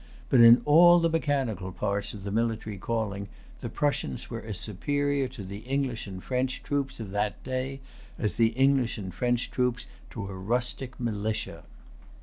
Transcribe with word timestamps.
But 0.31 0.39
in 0.41 0.63
all 0.65 0.99
the 0.99 1.11
mechanical 1.11 1.71
parts 1.71 2.11
of 2.15 2.23
the 2.23 2.31
military 2.31 2.79
calling, 2.79 3.27
the 3.59 3.69
Prussians 3.69 4.31
were 4.31 4.41
as 4.41 4.57
superior 4.57 5.27
to 5.27 5.43
the 5.43 5.59
English 5.59 6.07
and 6.07 6.23
French[Pg 6.23 6.63
274] 6.63 6.67
troops 6.67 6.99
of 6.99 7.11
that 7.11 7.43
day 7.43 7.81
as 8.17 8.33
the 8.33 8.47
English 8.53 8.97
and 8.97 9.13
French 9.13 9.51
troops 9.51 9.85
to 10.09 10.25
a 10.25 10.33
rustic 10.33 10.99
militia. 10.99 11.65